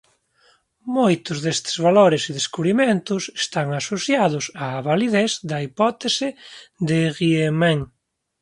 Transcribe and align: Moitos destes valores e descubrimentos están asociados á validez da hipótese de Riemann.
Moitos 0.97 1.37
destes 1.45 1.75
valores 1.87 2.21
e 2.29 2.37
descubrimentos 2.39 3.23
están 3.43 3.67
asociados 3.81 4.45
á 4.63 4.67
validez 4.89 5.31
da 5.49 5.57
hipótese 5.65 6.27
de 6.89 6.99
Riemann. 7.17 7.81